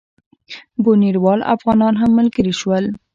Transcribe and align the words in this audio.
بُنیروال 0.83 1.39
افغانان 1.55 1.93
هم 2.01 2.11
ملګري 2.19 2.53
شول. 2.59 2.85